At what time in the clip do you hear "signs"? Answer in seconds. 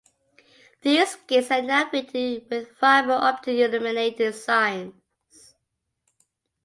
4.33-4.95